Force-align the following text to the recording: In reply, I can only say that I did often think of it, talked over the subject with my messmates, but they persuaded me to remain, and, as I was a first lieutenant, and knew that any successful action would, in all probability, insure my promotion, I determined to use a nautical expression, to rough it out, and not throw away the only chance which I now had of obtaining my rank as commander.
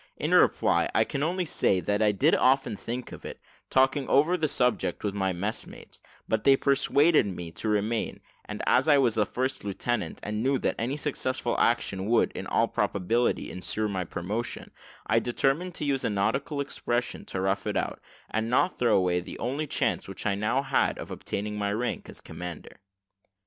In 0.17 0.33
reply, 0.33 0.89
I 0.95 1.03
can 1.03 1.21
only 1.21 1.45
say 1.45 1.79
that 1.79 2.01
I 2.01 2.11
did 2.11 2.33
often 2.33 2.75
think 2.75 3.11
of 3.11 3.23
it, 3.23 3.39
talked 3.69 3.95
over 3.97 4.35
the 4.35 4.47
subject 4.47 5.03
with 5.03 5.13
my 5.13 5.31
messmates, 5.31 6.01
but 6.27 6.43
they 6.43 6.55
persuaded 6.57 7.27
me 7.27 7.51
to 7.51 7.69
remain, 7.69 8.19
and, 8.45 8.63
as 8.65 8.87
I 8.87 8.97
was 8.97 9.15
a 9.15 9.27
first 9.27 9.63
lieutenant, 9.63 10.17
and 10.23 10.41
knew 10.41 10.57
that 10.57 10.73
any 10.79 10.97
successful 10.97 11.55
action 11.59 12.07
would, 12.07 12.31
in 12.31 12.47
all 12.47 12.67
probability, 12.67 13.51
insure 13.51 13.87
my 13.87 14.03
promotion, 14.03 14.71
I 15.05 15.19
determined 15.19 15.75
to 15.75 15.85
use 15.85 16.03
a 16.03 16.09
nautical 16.09 16.61
expression, 16.61 17.23
to 17.25 17.39
rough 17.39 17.67
it 17.67 17.77
out, 17.77 17.99
and 18.27 18.49
not 18.49 18.79
throw 18.79 18.97
away 18.97 19.19
the 19.19 19.37
only 19.37 19.67
chance 19.67 20.07
which 20.07 20.25
I 20.25 20.33
now 20.33 20.63
had 20.63 20.97
of 20.97 21.11
obtaining 21.11 21.57
my 21.59 21.71
rank 21.71 22.09
as 22.09 22.21
commander. 22.21 22.79